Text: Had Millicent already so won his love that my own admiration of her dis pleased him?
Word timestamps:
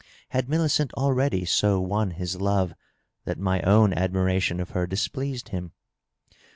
Had 0.29 0.49
Millicent 0.49 0.91
already 0.95 1.45
so 1.45 1.79
won 1.79 2.09
his 2.09 2.41
love 2.41 2.73
that 3.25 3.37
my 3.37 3.61
own 3.61 3.93
admiration 3.93 4.59
of 4.59 4.71
her 4.71 4.87
dis 4.87 5.07
pleased 5.07 5.49
him? 5.49 5.73